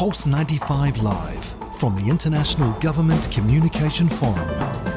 Pulse 0.00 0.24
95 0.24 1.02
Live 1.02 1.44
from 1.76 1.94
the 1.94 2.08
International 2.08 2.72
Government 2.80 3.30
Communication 3.30 4.08
Forum. 4.08 4.89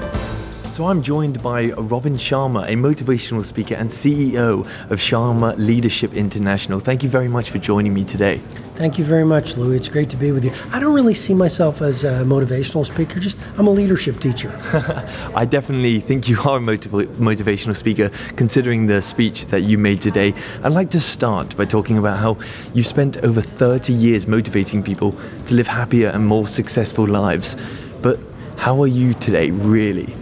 So 0.73 0.87
I'm 0.87 1.03
joined 1.03 1.43
by 1.43 1.65
Robin 1.73 2.15
Sharma, 2.15 2.63
a 2.63 2.73
motivational 2.73 3.45
speaker 3.45 3.75
and 3.75 3.87
CEO 3.87 4.61
of 4.89 4.99
Sharma 4.99 5.55
Leadership 5.55 6.15
International. 6.15 6.79
Thank 6.79 7.03
you 7.03 7.09
very 7.09 7.27
much 7.27 7.51
for 7.51 7.59
joining 7.59 7.93
me 7.93 8.03
today. 8.03 8.39
Thank 8.73 8.97
you 8.97 9.05
very 9.05 9.23
much, 9.23 9.55
Louis. 9.55 9.75
It's 9.75 9.87
great 9.87 10.09
to 10.09 10.15
be 10.15 10.31
with 10.31 10.43
you. 10.43 10.51
I 10.71 10.79
don't 10.79 10.95
really 10.95 11.13
see 11.13 11.35
myself 11.35 11.83
as 11.83 12.03
a 12.03 12.23
motivational 12.23 12.87
speaker, 12.87 13.19
just 13.19 13.37
I'm 13.59 13.67
a 13.67 13.69
leadership 13.69 14.19
teacher. 14.19 14.49
I 15.35 15.45
definitely 15.45 15.99
think 15.99 16.27
you 16.27 16.39
are 16.41 16.57
a 16.57 16.59
motiv- 16.59 16.91
motivational 17.19 17.75
speaker, 17.75 18.09
considering 18.35 18.87
the 18.87 18.99
speech 19.03 19.45
that 19.51 19.61
you 19.61 19.77
made 19.77 20.01
today. 20.01 20.33
I'd 20.63 20.71
like 20.71 20.89
to 20.89 20.99
start 20.99 21.55
by 21.55 21.65
talking 21.65 21.99
about 21.99 22.17
how 22.17 22.39
you've 22.73 22.87
spent 22.87 23.17
over 23.17 23.41
30 23.41 23.93
years 23.93 24.25
motivating 24.25 24.81
people 24.81 25.15
to 25.45 25.53
live 25.53 25.67
happier 25.67 26.09
and 26.09 26.25
more 26.25 26.47
successful 26.47 27.05
lives. 27.05 27.57
But 28.01 28.19
how 28.57 28.81
are 28.81 28.87
you 28.87 29.13
today, 29.13 29.51
really? 29.51 30.15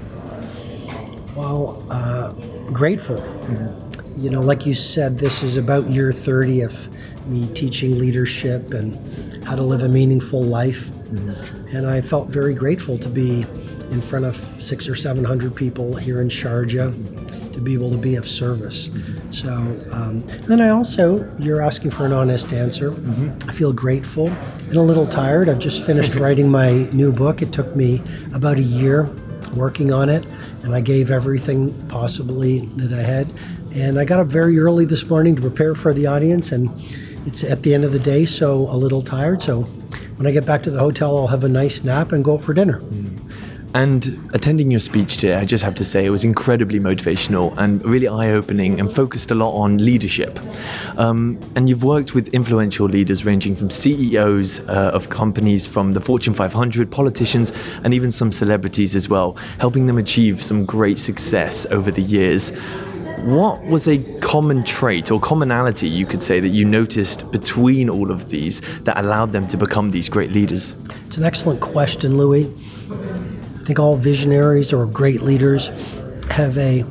Well, 1.35 1.85
uh, 1.89 2.33
grateful. 2.71 3.17
Mm-hmm. 3.17 4.21
You 4.21 4.29
know, 4.29 4.41
like 4.41 4.65
you 4.65 4.75
said, 4.75 5.17
this 5.17 5.41
is 5.43 5.57
about 5.57 5.89
year 5.89 6.11
30 6.11 6.61
of 6.61 7.27
me 7.27 7.47
teaching 7.53 7.97
leadership 7.97 8.73
and 8.73 9.43
how 9.45 9.55
to 9.55 9.63
live 9.63 9.81
a 9.81 9.87
meaningful 9.87 10.43
life. 10.43 10.85
Mm-hmm. 10.89 11.75
And 11.75 11.87
I 11.87 12.01
felt 12.01 12.29
very 12.29 12.53
grateful 12.53 12.97
to 12.97 13.09
be 13.09 13.45
in 13.91 14.01
front 14.01 14.25
of 14.25 14.35
six 14.61 14.87
or 14.87 14.95
700 14.95 15.55
people 15.55 15.95
here 15.95 16.21
in 16.21 16.27
Sharjah 16.29 17.53
to 17.53 17.61
be 17.61 17.73
able 17.73 17.91
to 17.91 17.97
be 17.97 18.15
of 18.15 18.27
service. 18.27 18.87
Mm-hmm. 18.87 19.31
So, 19.31 19.53
um, 19.91 20.21
then 20.47 20.61
I 20.61 20.69
also, 20.69 21.29
you're 21.39 21.61
asking 21.61 21.91
for 21.91 22.05
an 22.05 22.11
honest 22.11 22.51
answer. 22.53 22.91
Mm-hmm. 22.91 23.49
I 23.49 23.53
feel 23.53 23.73
grateful 23.73 24.27
and 24.27 24.75
a 24.75 24.81
little 24.81 25.05
tired. 25.05 25.49
I've 25.49 25.59
just 25.59 25.85
finished 25.85 26.15
writing 26.23 26.49
my 26.49 26.89
new 26.91 27.11
book. 27.11 27.41
It 27.41 27.53
took 27.53 27.75
me 27.75 28.01
about 28.33 28.57
a 28.57 28.63
year 28.63 29.09
working 29.53 29.91
on 29.91 30.09
it, 30.09 30.25
and 30.63 30.75
I 30.75 30.81
gave 30.81 31.11
everything 31.11 31.73
possibly 31.87 32.59
that 32.77 32.93
I 32.93 33.01
had. 33.01 33.31
And 33.73 33.99
I 33.99 34.05
got 34.05 34.19
up 34.19 34.27
very 34.27 34.59
early 34.59 34.85
this 34.85 35.09
morning 35.09 35.35
to 35.35 35.41
prepare 35.41 35.75
for 35.75 35.93
the 35.93 36.07
audience, 36.07 36.51
and 36.51 36.69
it's 37.25 37.43
at 37.43 37.63
the 37.63 37.73
end 37.73 37.83
of 37.83 37.91
the 37.91 37.99
day, 37.99 38.25
so 38.25 38.69
a 38.69 38.75
little 38.75 39.01
tired. 39.01 39.41
So 39.41 39.61
when 40.17 40.27
I 40.27 40.31
get 40.31 40.45
back 40.45 40.63
to 40.63 40.71
the 40.71 40.79
hotel, 40.79 41.17
I'll 41.17 41.27
have 41.27 41.43
a 41.43 41.49
nice 41.49 41.83
nap 41.83 42.11
and 42.11 42.23
go 42.23 42.37
for 42.37 42.53
dinner. 42.53 42.79
Mm. 42.79 43.10
And 43.73 44.29
attending 44.33 44.69
your 44.69 44.81
speech 44.81 45.17
today, 45.17 45.35
I 45.35 45.45
just 45.45 45.63
have 45.63 45.75
to 45.75 45.83
say 45.85 46.05
it 46.05 46.09
was 46.09 46.25
incredibly 46.25 46.79
motivational 46.79 47.57
and 47.57 47.83
really 47.85 48.07
eye 48.07 48.31
opening 48.31 48.79
and 48.79 48.93
focused 48.93 49.31
a 49.31 49.35
lot 49.35 49.53
on 49.53 49.77
leadership. 49.77 50.39
Um, 50.97 51.39
and 51.55 51.69
you've 51.69 51.83
worked 51.83 52.13
with 52.13 52.27
influential 52.29 52.87
leaders 52.87 53.23
ranging 53.23 53.55
from 53.55 53.69
CEOs 53.69 54.59
uh, 54.61 54.91
of 54.93 55.09
companies 55.09 55.67
from 55.67 55.93
the 55.93 56.01
Fortune 56.01 56.33
500, 56.33 56.91
politicians, 56.91 57.53
and 57.83 57.93
even 57.93 58.11
some 58.11 58.33
celebrities 58.33 58.95
as 58.95 59.07
well, 59.07 59.33
helping 59.59 59.85
them 59.85 59.97
achieve 59.97 60.43
some 60.43 60.65
great 60.65 60.97
success 60.97 61.65
over 61.67 61.91
the 61.91 62.01
years. 62.01 62.51
What 63.21 63.63
was 63.65 63.87
a 63.87 63.99
common 64.19 64.63
trait 64.63 65.11
or 65.11 65.19
commonality 65.19 65.87
you 65.87 66.05
could 66.07 66.23
say 66.23 66.39
that 66.39 66.49
you 66.49 66.65
noticed 66.65 67.31
between 67.31 67.87
all 67.87 68.11
of 68.11 68.29
these 68.29 68.61
that 68.81 68.97
allowed 68.97 69.31
them 69.31 69.47
to 69.47 69.57
become 69.57 69.91
these 69.91 70.09
great 70.09 70.31
leaders? 70.31 70.75
It's 71.05 71.17
an 71.17 71.23
excellent 71.23 71.61
question, 71.61 72.17
Louis. 72.17 72.51
Think 73.71 73.79
all 73.79 73.95
visionaries 73.95 74.73
or 74.73 74.85
great 74.85 75.21
leaders 75.21 75.69
have 76.29 76.57
a 76.57 76.83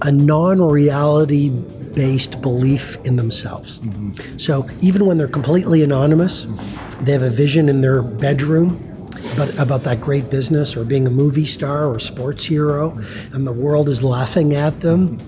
a 0.00 0.10
non-reality 0.10 1.50
based 1.50 2.40
belief 2.40 2.96
in 3.04 3.16
themselves. 3.16 3.80
Mm-hmm. 3.80 4.38
So 4.38 4.66
even 4.80 5.04
when 5.04 5.18
they're 5.18 5.28
completely 5.28 5.82
anonymous, 5.82 6.46
mm-hmm. 6.46 7.04
they 7.04 7.12
have 7.12 7.20
a 7.20 7.28
vision 7.28 7.68
in 7.68 7.82
their 7.82 8.00
bedroom 8.00 9.10
about, 9.34 9.54
about 9.58 9.82
that 9.82 10.00
great 10.00 10.30
business 10.30 10.74
or 10.78 10.84
being 10.86 11.06
a 11.06 11.10
movie 11.10 11.44
star 11.44 11.86
or 11.86 11.98
sports 11.98 12.46
hero, 12.46 12.98
and 13.34 13.46
the 13.46 13.52
world 13.52 13.86
is 13.86 14.02
laughing 14.02 14.54
at 14.54 14.80
them, 14.80 15.18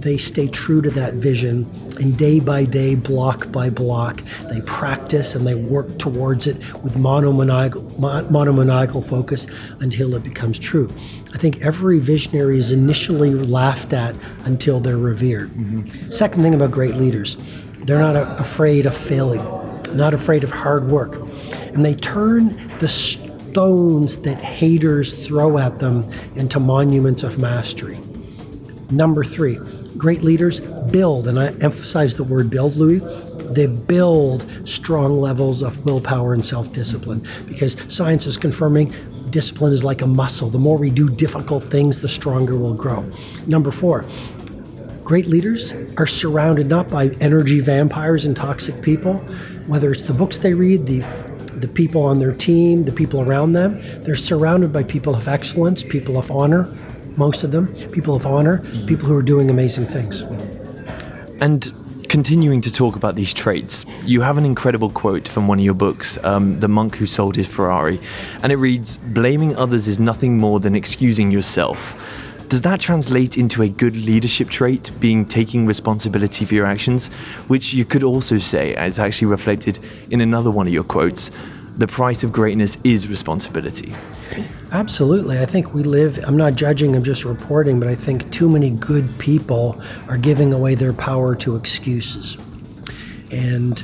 they 0.00 0.16
stay 0.16 0.48
true 0.48 0.80
to 0.82 0.90
that 0.90 1.14
vision 1.14 1.70
and 2.00 2.16
day 2.16 2.40
by 2.40 2.64
day, 2.64 2.94
block 2.94 3.50
by 3.50 3.68
block, 3.70 4.22
they 4.50 4.60
practice 4.62 5.34
and 5.34 5.46
they 5.46 5.54
work 5.54 5.98
towards 5.98 6.46
it 6.46 6.56
with 6.82 6.96
monomaniacal, 6.96 7.82
monomaniacal 7.98 9.02
focus 9.02 9.46
until 9.80 10.14
it 10.14 10.22
becomes 10.22 10.58
true. 10.58 10.88
I 11.34 11.38
think 11.38 11.60
every 11.60 11.98
visionary 11.98 12.58
is 12.58 12.70
initially 12.70 13.34
laughed 13.34 13.92
at 13.92 14.14
until 14.44 14.80
they're 14.80 14.96
revered. 14.96 15.50
Mm-hmm. 15.50 16.10
Second 16.10 16.42
thing 16.42 16.54
about 16.54 16.70
great 16.70 16.94
leaders, 16.94 17.36
they're 17.78 17.98
not 17.98 18.16
afraid 18.40 18.86
of 18.86 18.96
failing, 18.96 19.42
not 19.96 20.14
afraid 20.14 20.44
of 20.44 20.50
hard 20.50 20.88
work. 20.88 21.16
And 21.74 21.84
they 21.84 21.94
turn 21.94 22.70
the 22.78 22.88
stones 22.88 24.18
that 24.18 24.38
haters 24.38 25.26
throw 25.26 25.58
at 25.58 25.80
them 25.80 26.10
into 26.36 26.60
monuments 26.60 27.22
of 27.22 27.38
mastery. 27.38 27.98
Number 28.90 29.22
three, 29.22 29.58
great 29.98 30.22
leaders 30.22 30.60
build, 30.60 31.26
and 31.26 31.38
I 31.38 31.48
emphasize 31.60 32.16
the 32.16 32.24
word 32.24 32.48
build, 32.48 32.76
Louis. 32.76 33.00
They 33.52 33.66
build 33.66 34.46
strong 34.64 35.20
levels 35.20 35.62
of 35.62 35.84
willpower 35.84 36.32
and 36.32 36.44
self 36.44 36.72
discipline 36.72 37.26
because 37.46 37.76
science 37.88 38.26
is 38.26 38.36
confirming 38.36 38.94
discipline 39.30 39.72
is 39.72 39.84
like 39.84 40.00
a 40.00 40.06
muscle. 40.06 40.48
The 40.48 40.58
more 40.58 40.78
we 40.78 40.90
do 40.90 41.08
difficult 41.08 41.64
things, 41.64 42.00
the 42.00 42.08
stronger 42.08 42.56
we'll 42.56 42.74
grow. 42.74 43.10
Number 43.46 43.70
four, 43.70 44.04
great 45.04 45.26
leaders 45.26 45.74
are 45.96 46.06
surrounded 46.06 46.66
not 46.66 46.88
by 46.88 47.08
energy 47.20 47.60
vampires 47.60 48.24
and 48.24 48.36
toxic 48.36 48.80
people, 48.80 49.14
whether 49.66 49.90
it's 49.90 50.02
the 50.02 50.14
books 50.14 50.38
they 50.38 50.54
read, 50.54 50.86
the 50.86 51.04
the 51.60 51.68
people 51.68 52.04
on 52.04 52.20
their 52.20 52.32
team, 52.32 52.84
the 52.84 52.92
people 52.92 53.20
around 53.20 53.52
them. 53.52 53.80
They're 54.04 54.14
surrounded 54.14 54.72
by 54.72 54.84
people 54.84 55.16
of 55.16 55.26
excellence, 55.26 55.82
people 55.82 56.16
of 56.16 56.30
honor, 56.30 56.72
most 57.18 57.42
of 57.42 57.50
them, 57.50 57.74
people 57.90 58.14
of 58.14 58.24
honor, 58.24 58.58
people 58.86 59.08
who 59.08 59.16
are 59.16 59.22
doing 59.22 59.50
amazing 59.50 59.86
things. 59.86 60.22
And 61.40 61.74
continuing 62.08 62.60
to 62.62 62.72
talk 62.72 62.96
about 62.96 63.16
these 63.16 63.34
traits, 63.34 63.84
you 64.04 64.20
have 64.20 64.38
an 64.38 64.44
incredible 64.44 64.88
quote 64.88 65.26
from 65.26 65.48
one 65.48 65.58
of 65.58 65.64
your 65.64 65.74
books, 65.74 66.16
um, 66.24 66.60
The 66.60 66.68
Monk 66.68 66.96
Who 66.96 67.06
Sold 67.06 67.36
His 67.36 67.46
Ferrari. 67.46 68.00
And 68.42 68.52
it 68.52 68.56
reads 68.56 68.96
Blaming 68.96 69.56
others 69.56 69.88
is 69.88 69.98
nothing 69.98 70.38
more 70.38 70.60
than 70.60 70.74
excusing 70.76 71.30
yourself. 71.30 72.00
Does 72.48 72.62
that 72.62 72.80
translate 72.80 73.36
into 73.36 73.62
a 73.62 73.68
good 73.68 73.94
leadership 73.94 74.48
trait, 74.48 74.90
being 74.98 75.26
taking 75.26 75.66
responsibility 75.66 76.46
for 76.46 76.54
your 76.54 76.64
actions? 76.64 77.08
Which 77.48 77.74
you 77.74 77.84
could 77.84 78.02
also 78.02 78.38
say, 78.38 78.74
as 78.74 78.98
actually 78.98 79.26
reflected 79.26 79.78
in 80.10 80.22
another 80.22 80.50
one 80.50 80.66
of 80.66 80.72
your 80.72 80.84
quotes, 80.84 81.30
the 81.78 81.86
price 81.86 82.24
of 82.24 82.32
greatness 82.32 82.76
is 82.82 83.08
responsibility. 83.08 83.94
Absolutely. 84.72 85.38
I 85.38 85.46
think 85.46 85.72
we 85.72 85.82
live, 85.84 86.18
I'm 86.26 86.36
not 86.36 86.54
judging, 86.56 86.94
I'm 86.94 87.04
just 87.04 87.24
reporting, 87.24 87.78
but 87.78 87.88
I 87.88 87.94
think 87.94 88.30
too 88.30 88.48
many 88.50 88.70
good 88.70 89.18
people 89.18 89.80
are 90.08 90.18
giving 90.18 90.52
away 90.52 90.74
their 90.74 90.92
power 90.92 91.34
to 91.36 91.56
excuses. 91.56 92.36
And 93.30 93.82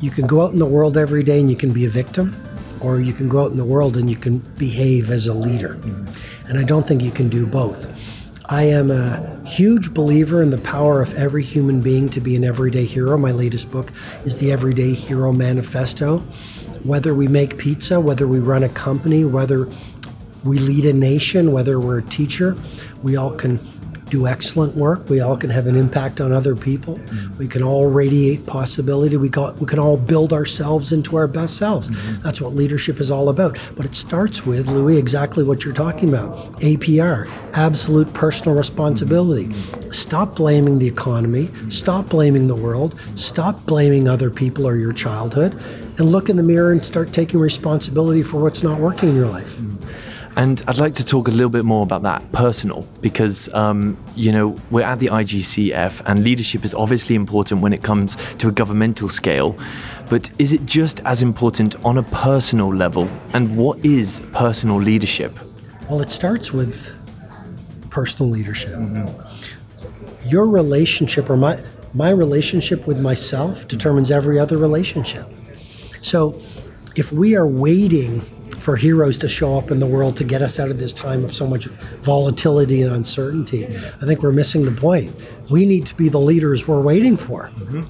you 0.00 0.10
can 0.10 0.26
go 0.26 0.42
out 0.42 0.52
in 0.52 0.58
the 0.58 0.66
world 0.66 0.98
every 0.98 1.22
day 1.22 1.40
and 1.40 1.48
you 1.48 1.56
can 1.56 1.72
be 1.72 1.86
a 1.86 1.88
victim, 1.88 2.36
or 2.80 3.00
you 3.00 3.12
can 3.12 3.28
go 3.28 3.44
out 3.44 3.52
in 3.52 3.56
the 3.56 3.64
world 3.64 3.96
and 3.96 4.10
you 4.10 4.16
can 4.16 4.38
behave 4.58 5.10
as 5.10 5.26
a 5.26 5.32
leader. 5.32 5.76
Mm-hmm. 5.76 6.50
And 6.50 6.58
I 6.58 6.64
don't 6.64 6.86
think 6.86 7.00
you 7.00 7.10
can 7.10 7.28
do 7.28 7.46
both. 7.46 7.86
I 8.48 8.62
am 8.64 8.92
a 8.92 9.44
huge 9.44 9.92
believer 9.92 10.40
in 10.40 10.50
the 10.50 10.58
power 10.58 11.02
of 11.02 11.12
every 11.14 11.42
human 11.42 11.80
being 11.80 12.08
to 12.10 12.20
be 12.20 12.36
an 12.36 12.44
everyday 12.44 12.84
hero. 12.84 13.18
My 13.18 13.32
latest 13.32 13.72
book 13.72 13.90
is 14.24 14.38
the 14.38 14.52
Everyday 14.52 14.94
Hero 14.94 15.32
Manifesto. 15.32 16.18
Whether 16.84 17.12
we 17.12 17.26
make 17.26 17.58
pizza, 17.58 18.00
whether 18.00 18.28
we 18.28 18.38
run 18.38 18.62
a 18.62 18.68
company, 18.68 19.24
whether 19.24 19.68
we 20.44 20.60
lead 20.60 20.84
a 20.84 20.92
nation, 20.92 21.50
whether 21.50 21.80
we're 21.80 21.98
a 21.98 22.04
teacher, 22.04 22.56
we 23.02 23.16
all 23.16 23.32
can 23.32 23.58
do 24.10 24.26
excellent 24.26 24.76
work. 24.76 25.08
We 25.08 25.20
all 25.20 25.36
can 25.36 25.50
have 25.50 25.66
an 25.66 25.76
impact 25.76 26.20
on 26.20 26.32
other 26.32 26.54
people. 26.54 26.96
Mm-hmm. 26.96 27.38
We 27.38 27.48
can 27.48 27.62
all 27.62 27.90
radiate 27.90 28.46
possibility. 28.46 29.16
We, 29.16 29.28
got, 29.28 29.58
we 29.58 29.66
can 29.66 29.78
all 29.78 29.96
build 29.96 30.32
ourselves 30.32 30.92
into 30.92 31.16
our 31.16 31.26
best 31.26 31.56
selves. 31.56 31.90
Mm-hmm. 31.90 32.22
That's 32.22 32.40
what 32.40 32.54
leadership 32.54 33.00
is 33.00 33.10
all 33.10 33.28
about. 33.28 33.58
But 33.76 33.84
it 33.84 33.94
starts 33.94 34.46
with, 34.46 34.68
Louis, 34.68 34.96
exactly 34.96 35.42
what 35.42 35.64
you're 35.64 35.74
talking 35.74 36.08
about 36.08 36.52
APR, 36.60 37.28
absolute 37.52 38.12
personal 38.14 38.56
responsibility. 38.56 39.48
Mm-hmm. 39.48 39.90
Stop 39.90 40.36
blaming 40.36 40.78
the 40.78 40.86
economy, 40.86 41.50
stop 41.70 42.08
blaming 42.08 42.46
the 42.46 42.54
world, 42.54 42.98
stop 43.16 43.64
blaming 43.66 44.08
other 44.08 44.30
people 44.30 44.66
or 44.66 44.76
your 44.76 44.92
childhood, 44.92 45.60
and 45.98 46.10
look 46.10 46.28
in 46.28 46.36
the 46.36 46.42
mirror 46.42 46.70
and 46.70 46.84
start 46.84 47.12
taking 47.12 47.40
responsibility 47.40 48.22
for 48.22 48.40
what's 48.40 48.62
not 48.62 48.78
working 48.78 49.08
in 49.08 49.16
your 49.16 49.28
life. 49.28 49.58
And 50.36 50.62
I'd 50.68 50.76
like 50.76 50.94
to 50.96 51.04
talk 51.04 51.28
a 51.28 51.30
little 51.30 51.48
bit 51.48 51.64
more 51.64 51.82
about 51.82 52.02
that 52.02 52.30
personal 52.32 52.86
because, 53.00 53.52
um, 53.54 53.96
you 54.14 54.30
know, 54.30 54.54
we're 54.70 54.84
at 54.84 54.98
the 54.98 55.06
IGCF 55.06 56.02
and 56.04 56.22
leadership 56.22 56.62
is 56.62 56.74
obviously 56.74 57.14
important 57.14 57.62
when 57.62 57.72
it 57.72 57.82
comes 57.82 58.16
to 58.36 58.48
a 58.48 58.52
governmental 58.52 59.08
scale. 59.08 59.58
But 60.10 60.30
is 60.38 60.52
it 60.52 60.66
just 60.66 61.00
as 61.06 61.22
important 61.22 61.82
on 61.86 61.96
a 61.96 62.02
personal 62.02 62.72
level? 62.72 63.08
And 63.32 63.56
what 63.56 63.82
is 63.82 64.20
personal 64.32 64.76
leadership? 64.76 65.32
Well, 65.88 66.02
it 66.02 66.12
starts 66.12 66.52
with 66.52 66.92
personal 67.88 68.30
leadership. 68.30 68.74
Mm-hmm. 68.74 70.28
Your 70.28 70.46
relationship 70.46 71.30
or 71.30 71.38
my 71.38 71.58
my 71.94 72.10
relationship 72.10 72.86
with 72.86 73.00
myself 73.00 73.66
determines 73.68 74.10
every 74.10 74.38
other 74.38 74.58
relationship. 74.58 75.24
So 76.02 76.42
if 76.94 77.10
we 77.10 77.34
are 77.36 77.46
waiting 77.46 78.20
for 78.66 78.74
heroes 78.74 79.16
to 79.16 79.28
show 79.28 79.56
up 79.56 79.70
in 79.70 79.78
the 79.78 79.86
world 79.86 80.16
to 80.16 80.24
get 80.24 80.42
us 80.42 80.58
out 80.58 80.70
of 80.72 80.76
this 80.76 80.92
time 80.92 81.24
of 81.24 81.32
so 81.32 81.46
much 81.46 81.66
volatility 82.02 82.82
and 82.82 82.92
uncertainty, 82.92 83.64
I 83.64 84.06
think 84.06 84.24
we're 84.24 84.32
missing 84.32 84.64
the 84.64 84.72
point. 84.72 85.14
We 85.48 85.64
need 85.66 85.86
to 85.86 85.94
be 85.94 86.08
the 86.08 86.18
leaders 86.18 86.66
we're 86.66 86.80
waiting 86.80 87.16
for. 87.16 87.44
Mm-hmm. 87.54 87.84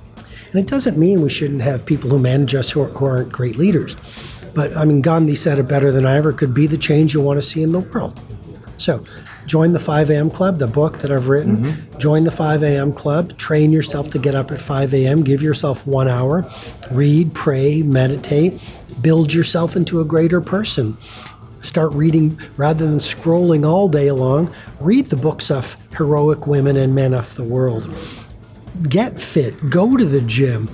And 0.50 0.54
it 0.54 0.66
doesn't 0.66 0.98
mean 0.98 1.22
we 1.22 1.30
shouldn't 1.30 1.62
have 1.62 1.86
people 1.86 2.10
who 2.10 2.18
manage 2.18 2.54
us 2.54 2.72
who, 2.72 2.82
are, 2.82 2.88
who 2.88 3.06
aren't 3.06 3.32
great 3.32 3.56
leaders. 3.56 3.96
But 4.54 4.76
I 4.76 4.84
mean, 4.84 5.00
Gandhi 5.00 5.34
said 5.34 5.58
it 5.58 5.62
better 5.62 5.90
than 5.90 6.04
I 6.04 6.18
ever 6.18 6.30
could 6.30 6.52
be 6.52 6.66
the 6.66 6.76
change 6.76 7.14
you 7.14 7.22
want 7.22 7.38
to 7.38 7.42
see 7.42 7.62
in 7.62 7.72
the 7.72 7.80
world. 7.80 8.20
So 8.76 9.02
join 9.46 9.72
the 9.72 9.80
5 9.80 10.10
a.m. 10.10 10.30
club, 10.30 10.58
the 10.58 10.66
book 10.66 10.98
that 10.98 11.10
I've 11.10 11.28
written. 11.28 11.58
Mm-hmm. 11.58 11.98
Join 11.98 12.24
the 12.24 12.30
5 12.30 12.62
a.m. 12.62 12.92
club. 12.92 13.36
Train 13.38 13.72
yourself 13.72 14.10
to 14.10 14.18
get 14.18 14.34
up 14.34 14.50
at 14.50 14.60
5 14.60 14.92
a.m. 14.94 15.22
Give 15.22 15.42
yourself 15.42 15.86
one 15.86 16.08
hour. 16.08 16.50
Read, 16.90 17.34
pray, 17.34 17.82
meditate. 17.82 18.60
Build 19.00 19.32
yourself 19.32 19.76
into 19.76 20.00
a 20.00 20.04
greater 20.04 20.40
person. 20.40 20.96
Start 21.62 21.92
reading 21.92 22.38
rather 22.56 22.86
than 22.86 22.98
scrolling 22.98 23.66
all 23.66 23.88
day 23.88 24.10
long. 24.12 24.54
Read 24.80 25.06
the 25.06 25.16
books 25.16 25.50
of 25.50 25.76
heroic 25.96 26.46
women 26.46 26.76
and 26.76 26.94
men 26.94 27.14
of 27.14 27.34
the 27.34 27.44
world. 27.44 27.92
Get 28.88 29.18
fit. 29.18 29.70
Go 29.70 29.96
to 29.96 30.04
the 30.04 30.20
gym 30.20 30.68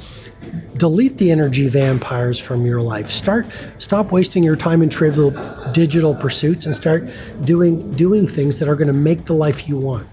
delete 0.82 1.16
the 1.18 1.30
energy 1.30 1.68
vampires 1.68 2.40
from 2.40 2.66
your 2.66 2.82
life. 2.82 3.08
Start 3.08 3.46
stop 3.78 4.10
wasting 4.10 4.42
your 4.42 4.56
time 4.56 4.82
in 4.82 4.88
trivial 4.88 5.30
digital 5.70 6.12
pursuits 6.12 6.66
and 6.66 6.74
start 6.74 7.08
doing 7.42 7.92
doing 7.92 8.26
things 8.26 8.58
that 8.58 8.66
are 8.68 8.74
going 8.74 8.88
to 8.88 9.00
make 9.10 9.26
the 9.26 9.32
life 9.32 9.68
you 9.68 9.76
want. 9.76 10.08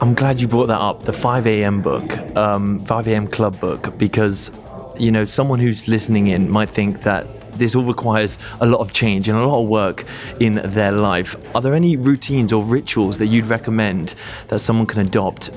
I'm 0.00 0.14
glad 0.14 0.40
you 0.40 0.48
brought 0.48 0.68
that 0.68 0.80
up. 0.80 1.02
The 1.02 1.12
5 1.12 1.46
a.m. 1.46 1.82
book, 1.82 2.16
um, 2.34 2.82
5 2.86 3.08
a.m. 3.08 3.26
club 3.26 3.60
book, 3.60 3.98
because 3.98 4.50
you 4.98 5.10
know 5.10 5.26
someone 5.26 5.58
who's 5.58 5.86
listening 5.88 6.28
in 6.28 6.50
might 6.50 6.70
think 6.70 7.02
that 7.02 7.26
this 7.58 7.74
all 7.74 7.84
requires 7.84 8.38
a 8.62 8.66
lot 8.66 8.80
of 8.80 8.94
change 8.94 9.28
and 9.28 9.36
a 9.36 9.46
lot 9.46 9.60
of 9.62 9.68
work 9.68 10.06
in 10.40 10.54
their 10.72 10.92
life. 10.92 11.36
Are 11.54 11.60
there 11.60 11.74
any 11.74 11.98
routines 11.98 12.50
or 12.50 12.62
rituals 12.64 13.18
that 13.18 13.26
you'd 13.26 13.44
recommend 13.44 14.14
that 14.48 14.60
someone 14.60 14.86
can 14.86 15.00
adopt 15.02 15.50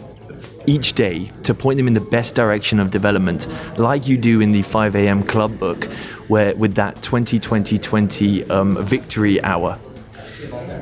each 0.68 0.94
day 0.94 1.32
to 1.44 1.54
point 1.54 1.78
them 1.78 1.88
in 1.88 1.94
the 1.94 2.02
best 2.02 2.36
direction 2.36 2.80
of 2.80 2.92
development, 2.92 3.48
like 3.78 4.08
you 4.08 4.18
do 4.18 4.42
in 4.42 4.52
the 4.52 4.62
5 4.62 4.96
a.m. 4.96 5.24
club 5.24 5.58
book, 5.60 5.86
where 6.28 6.56
with 6.56 6.76
that 6.76 7.02
20 7.02 7.40
20 7.40 7.78
20 7.78 8.50
um, 8.50 8.84
victory 8.86 9.42
hour? 9.44 9.80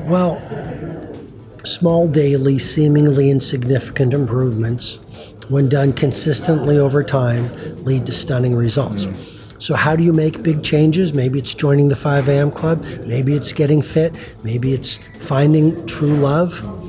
Well, 0.06 0.42
small 1.64 2.08
daily, 2.08 2.60
seemingly 2.60 3.30
insignificant 3.30 4.14
improvements, 4.14 5.00
when 5.50 5.70
done 5.70 5.94
consistently 5.94 6.78
over 6.78 7.04
time, 7.04 7.52
lead 7.84 8.06
to 8.06 8.14
stunning 8.14 8.56
results. 8.56 9.06
Mm. 9.06 9.34
So, 9.62 9.76
how 9.76 9.96
do 9.96 10.04
you 10.04 10.12
make 10.12 10.44
big 10.44 10.62
changes? 10.62 11.14
Maybe 11.14 11.40
it's 11.40 11.54
joining 11.54 11.88
the 11.88 11.96
5 11.96 12.28
a.m. 12.28 12.52
club, 12.52 12.84
maybe 13.06 13.34
it's 13.34 13.54
getting 13.54 13.82
fit, 13.82 14.14
maybe 14.44 14.74
it's 14.74 14.98
finding 15.20 15.86
true 15.86 16.16
love 16.16 16.83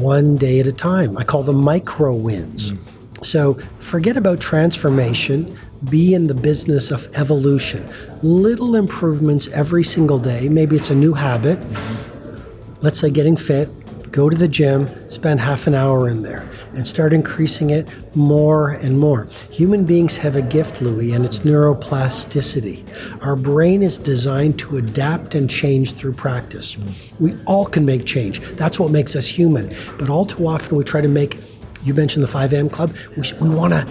one 0.00 0.36
day 0.36 0.60
at 0.60 0.66
a 0.66 0.72
time. 0.72 1.16
I 1.16 1.24
call 1.24 1.42
them 1.42 1.56
micro 1.56 2.14
wins. 2.14 2.72
Mm. 2.72 3.26
So 3.26 3.54
forget 3.78 4.16
about 4.16 4.40
transformation. 4.40 5.58
Be 5.90 6.14
in 6.14 6.26
the 6.26 6.34
business 6.34 6.90
of 6.90 7.08
evolution. 7.14 7.88
Little 8.22 8.74
improvements 8.74 9.48
every 9.48 9.84
single 9.84 10.18
day. 10.18 10.48
Maybe 10.48 10.76
it's 10.76 10.90
a 10.90 10.94
new 10.94 11.14
habit. 11.14 11.58
Mm-hmm. 11.60 12.76
Let's 12.80 13.00
say 13.00 13.10
getting 13.10 13.36
fit, 13.36 13.68
go 14.16 14.30
to 14.30 14.36
the 14.36 14.48
gym, 14.48 14.88
spend 15.10 15.38
half 15.38 15.66
an 15.66 15.74
hour 15.74 16.08
in 16.08 16.22
there 16.22 16.48
and 16.72 16.88
start 16.88 17.12
increasing 17.12 17.68
it 17.68 17.86
more 18.16 18.70
and 18.70 18.98
more. 18.98 19.28
Human 19.50 19.84
beings 19.84 20.16
have 20.16 20.34
a 20.36 20.40
gift, 20.40 20.80
Louis, 20.80 21.12
and 21.12 21.22
it's 21.22 21.40
neuroplasticity. 21.40 22.82
Our 23.22 23.36
brain 23.36 23.82
is 23.82 23.98
designed 23.98 24.58
to 24.60 24.78
adapt 24.78 25.34
and 25.34 25.50
change 25.50 25.92
through 25.92 26.14
practice. 26.14 26.78
We 27.20 27.34
all 27.44 27.66
can 27.66 27.84
make 27.84 28.06
change. 28.06 28.40
That's 28.56 28.80
what 28.80 28.90
makes 28.90 29.14
us 29.14 29.26
human. 29.26 29.76
But 29.98 30.08
all 30.08 30.24
too 30.24 30.46
often 30.46 30.78
we 30.78 30.84
try 30.84 31.02
to 31.02 31.08
make, 31.08 31.38
you 31.82 31.92
mentioned 31.92 32.24
the 32.24 32.28
5 32.28 32.54
a.m. 32.54 32.70
club, 32.70 32.94
we, 33.18 33.22
we 33.38 33.50
want 33.54 33.74
to 33.74 33.86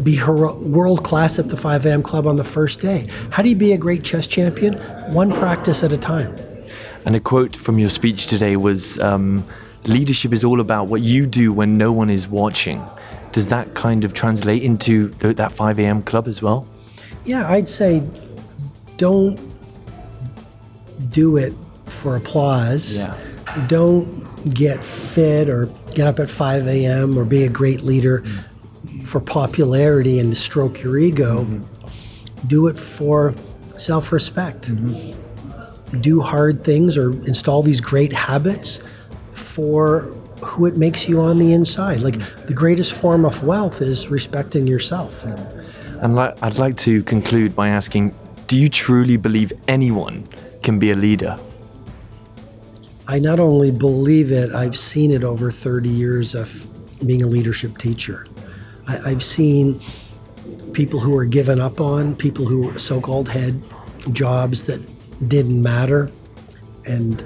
be 0.00 0.22
world 0.22 1.02
class 1.02 1.40
at 1.40 1.48
the 1.48 1.56
5 1.56 1.86
a.m. 1.86 2.04
club 2.04 2.28
on 2.28 2.36
the 2.36 2.44
first 2.44 2.78
day. 2.78 3.08
How 3.30 3.42
do 3.42 3.48
you 3.48 3.56
be 3.56 3.72
a 3.72 3.78
great 3.78 4.04
chess 4.04 4.28
champion? 4.28 4.74
One 5.12 5.32
practice 5.32 5.82
at 5.82 5.90
a 5.90 5.98
time. 5.98 6.36
And 7.06 7.14
a 7.14 7.20
quote 7.20 7.54
from 7.54 7.78
your 7.78 7.88
speech 7.88 8.26
today 8.26 8.56
was 8.56 8.98
um, 8.98 9.44
leadership 9.84 10.32
is 10.32 10.42
all 10.42 10.60
about 10.60 10.88
what 10.88 11.02
you 11.02 11.24
do 11.24 11.52
when 11.52 11.78
no 11.78 11.92
one 11.92 12.10
is 12.10 12.26
watching. 12.26 12.84
Does 13.30 13.46
that 13.46 13.74
kind 13.74 14.04
of 14.04 14.12
translate 14.12 14.64
into 14.64 15.08
the, 15.08 15.32
that 15.34 15.52
5 15.52 15.78
a.m. 15.78 16.02
club 16.02 16.26
as 16.26 16.42
well? 16.42 16.66
Yeah, 17.24 17.48
I'd 17.48 17.68
say 17.68 18.02
don't 18.96 19.38
do 21.10 21.36
it 21.36 21.52
for 21.86 22.16
applause. 22.16 22.96
Yeah. 22.96 23.16
Don't 23.68 24.52
get 24.52 24.84
fit 24.84 25.48
or 25.48 25.66
get 25.94 26.08
up 26.08 26.18
at 26.18 26.28
5 26.28 26.66
a.m. 26.66 27.16
or 27.16 27.24
be 27.24 27.44
a 27.44 27.48
great 27.48 27.82
leader 27.82 28.22
mm. 28.22 29.06
for 29.06 29.20
popularity 29.20 30.18
and 30.18 30.32
to 30.32 30.36
stroke 30.36 30.82
your 30.82 30.98
ego. 30.98 31.44
Mm-hmm. 31.44 32.48
Do 32.48 32.66
it 32.66 32.80
for 32.80 33.32
self 33.76 34.10
respect. 34.10 34.70
Mm-hmm. 34.72 35.25
Do 36.00 36.20
hard 36.20 36.64
things 36.64 36.96
or 36.96 37.12
install 37.26 37.62
these 37.62 37.80
great 37.80 38.12
habits 38.12 38.80
for 39.34 40.12
who 40.40 40.66
it 40.66 40.76
makes 40.76 41.08
you 41.08 41.20
on 41.20 41.38
the 41.38 41.52
inside. 41.52 42.00
Like 42.00 42.18
the 42.46 42.54
greatest 42.54 42.92
form 42.92 43.24
of 43.24 43.42
wealth 43.44 43.80
is 43.80 44.08
respecting 44.08 44.66
yourself. 44.66 45.24
And 45.24 46.18
I'd 46.20 46.58
like 46.58 46.76
to 46.78 47.02
conclude 47.04 47.56
by 47.56 47.68
asking 47.68 48.14
do 48.46 48.56
you 48.56 48.68
truly 48.68 49.16
believe 49.16 49.52
anyone 49.66 50.28
can 50.62 50.78
be 50.78 50.92
a 50.92 50.94
leader? 50.94 51.36
I 53.08 53.18
not 53.18 53.40
only 53.40 53.70
believe 53.70 54.30
it, 54.30 54.52
I've 54.52 54.76
seen 54.76 55.10
it 55.10 55.24
over 55.24 55.50
30 55.50 55.88
years 55.88 56.34
of 56.34 56.66
being 57.04 57.22
a 57.22 57.26
leadership 57.26 57.78
teacher. 57.78 58.26
I, 58.86 59.10
have 59.10 59.24
seen 59.24 59.80
people 60.72 61.00
who 61.00 61.16
are 61.16 61.24
given 61.24 61.60
up 61.60 61.80
on, 61.80 62.14
people 62.14 62.46
who 62.46 62.78
so 62.78 63.00
called 63.00 63.28
had 63.28 63.60
jobs 64.12 64.66
that 64.66 64.80
didn't 65.26 65.62
matter, 65.62 66.10
and 66.86 67.24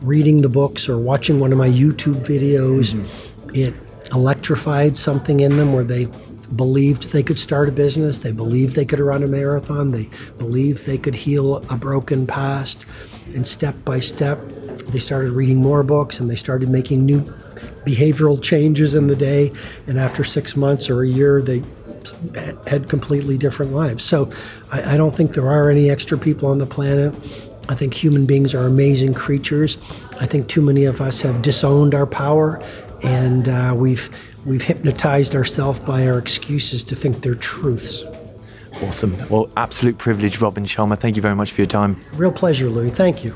reading 0.00 0.42
the 0.42 0.48
books 0.48 0.88
or 0.88 0.98
watching 0.98 1.40
one 1.40 1.52
of 1.52 1.58
my 1.58 1.68
YouTube 1.68 2.24
videos, 2.26 2.94
mm-hmm. 2.94 3.54
it 3.54 3.74
electrified 4.12 4.96
something 4.96 5.40
in 5.40 5.56
them 5.56 5.72
where 5.72 5.84
they 5.84 6.06
believed 6.54 7.12
they 7.12 7.22
could 7.22 7.38
start 7.38 7.68
a 7.68 7.72
business, 7.72 8.18
they 8.18 8.32
believed 8.32 8.76
they 8.76 8.84
could 8.84 9.00
run 9.00 9.22
a 9.22 9.26
marathon, 9.26 9.90
they 9.90 10.08
believed 10.38 10.86
they 10.86 10.98
could 10.98 11.14
heal 11.14 11.58
a 11.70 11.76
broken 11.76 12.26
past. 12.26 12.84
And 13.34 13.46
step 13.46 13.74
by 13.84 14.00
step, 14.00 14.38
they 14.88 14.98
started 14.98 15.32
reading 15.32 15.58
more 15.58 15.82
books 15.82 16.20
and 16.20 16.30
they 16.30 16.36
started 16.36 16.68
making 16.68 17.06
new 17.06 17.20
behavioral 17.86 18.40
changes 18.42 18.94
in 18.94 19.06
the 19.06 19.16
day. 19.16 19.52
And 19.86 19.98
after 19.98 20.24
six 20.24 20.56
months 20.56 20.90
or 20.90 21.02
a 21.02 21.08
year, 21.08 21.40
they 21.40 21.62
had 22.66 22.88
completely 22.88 23.38
different 23.38 23.72
lives. 23.72 24.02
So 24.04 24.32
I, 24.70 24.94
I 24.94 24.96
don't 24.96 25.14
think 25.14 25.32
there 25.32 25.48
are 25.48 25.70
any 25.70 25.90
extra 25.90 26.18
people 26.18 26.48
on 26.48 26.58
the 26.58 26.66
planet 26.66 27.14
I 27.68 27.74
think 27.74 27.94
human 27.94 28.26
beings 28.26 28.54
are 28.54 28.66
amazing 28.66 29.14
creatures. 29.14 29.78
I 30.20 30.26
think 30.26 30.48
too 30.48 30.60
many 30.60 30.84
of 30.84 31.00
us 31.00 31.20
have 31.20 31.42
disowned 31.42 31.94
our 31.94 32.06
power, 32.06 32.62
and 33.02 33.48
uh, 33.48 33.74
we've 33.76 34.10
we've 34.44 34.62
hypnotized 34.62 35.34
ourselves 35.34 35.80
by 35.80 36.06
our 36.06 36.18
excuses 36.18 36.82
to 36.84 36.96
think 36.96 37.22
they're 37.22 37.34
truths. 37.34 38.04
Awesome. 38.82 39.16
Well, 39.28 39.48
absolute 39.56 39.98
privilege, 39.98 40.40
Robin 40.40 40.64
Sharma. 40.64 40.98
Thank 40.98 41.14
you 41.14 41.22
very 41.22 41.36
much 41.36 41.52
for 41.52 41.60
your 41.60 41.68
time. 41.68 42.02
Real 42.14 42.32
pleasure, 42.32 42.68
Louis. 42.68 42.90
Thank 42.90 43.24
you. 43.24 43.34